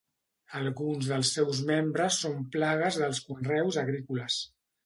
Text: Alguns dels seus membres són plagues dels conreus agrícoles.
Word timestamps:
Alguns 0.59 1.09
dels 1.11 1.33
seus 1.35 1.61
membres 1.67 2.19
són 2.25 2.41
plagues 2.57 3.01
dels 3.05 3.23
conreus 3.29 3.81
agrícoles. 3.87 4.43